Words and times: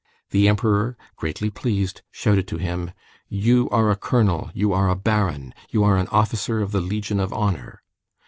The 0.31 0.47
Emperor, 0.47 0.97
greatly 1.15 1.51
pleased, 1.51 2.01
shouted 2.09 2.47
to 2.47 2.57
him: 2.57 2.89
"You 3.29 3.69
are 3.69 3.91
a 3.91 3.95
colonel, 3.95 4.49
you 4.51 4.73
are 4.73 4.89
a 4.89 4.95
baron, 4.95 5.53
you 5.69 5.83
are 5.83 5.95
an 5.97 6.07
officer 6.07 6.59
of 6.59 6.71
the 6.71 6.81
Legion 6.81 7.19
of 7.19 7.31
Honor!" 7.31 7.83